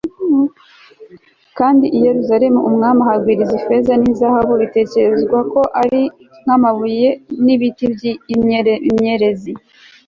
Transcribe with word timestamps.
kandi 1.57 1.85
i 1.95 1.97
yerusalemu 2.05 2.59
umwami 2.69 2.99
ahagwiriza 3.05 3.53
ifeza 3.59 3.93
n'izahabu 3.97 4.53
bitekerezwa 4.61 5.37
ko 5.51 5.61
ari 5.81 6.01
nk'amabuye 6.41 7.09
n'ibiti 7.43 7.85
by'imyerezi 7.93 9.51